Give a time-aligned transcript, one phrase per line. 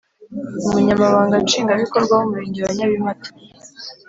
[0.67, 3.29] Umunyamabanga Nshingwabikorwa w’Umurenge wa Nyabimata